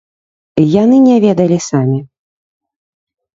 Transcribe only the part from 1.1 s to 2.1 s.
ведалі самі!